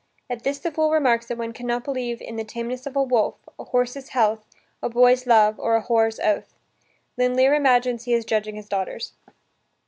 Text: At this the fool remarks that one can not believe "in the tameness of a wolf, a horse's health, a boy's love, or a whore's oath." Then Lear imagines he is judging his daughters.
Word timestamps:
At 0.31 0.41
this 0.41 0.57
the 0.57 0.71
fool 0.71 0.89
remarks 0.89 1.27
that 1.27 1.37
one 1.37 1.53
can 1.53 1.67
not 1.67 1.83
believe 1.83 2.23
"in 2.23 2.35
the 2.35 2.43
tameness 2.43 2.87
of 2.87 2.95
a 2.95 3.03
wolf, 3.03 3.35
a 3.59 3.65
horse's 3.65 4.09
health, 4.09 4.43
a 4.81 4.89
boy's 4.89 5.27
love, 5.27 5.59
or 5.59 5.75
a 5.75 5.83
whore's 5.83 6.19
oath." 6.21 6.55
Then 7.17 7.35
Lear 7.35 7.53
imagines 7.53 8.05
he 8.05 8.13
is 8.15 8.25
judging 8.25 8.55
his 8.55 8.67
daughters. 8.67 9.13